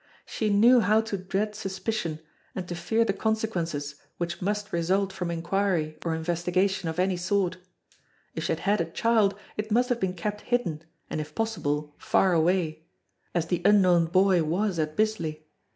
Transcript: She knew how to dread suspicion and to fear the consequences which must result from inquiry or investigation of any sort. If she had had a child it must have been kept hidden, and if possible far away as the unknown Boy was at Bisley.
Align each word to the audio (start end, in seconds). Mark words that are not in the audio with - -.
She 0.25 0.49
knew 0.49 0.79
how 0.79 1.01
to 1.01 1.15
dread 1.15 1.53
suspicion 1.53 2.21
and 2.55 2.67
to 2.67 2.73
fear 2.73 3.05
the 3.05 3.13
consequences 3.13 3.97
which 4.17 4.41
must 4.41 4.73
result 4.73 5.13
from 5.13 5.29
inquiry 5.29 5.99
or 6.03 6.15
investigation 6.15 6.89
of 6.89 6.97
any 6.99 7.15
sort. 7.15 7.57
If 8.33 8.45
she 8.45 8.53
had 8.53 8.61
had 8.61 8.81
a 8.81 8.85
child 8.91 9.35
it 9.57 9.69
must 9.71 9.89
have 9.89 9.99
been 9.99 10.15
kept 10.15 10.41
hidden, 10.41 10.81
and 11.07 11.21
if 11.21 11.35
possible 11.35 11.93
far 11.99 12.33
away 12.33 12.81
as 13.35 13.45
the 13.45 13.61
unknown 13.63 14.07
Boy 14.07 14.41
was 14.41 14.79
at 14.79 14.95
Bisley. 14.95 15.45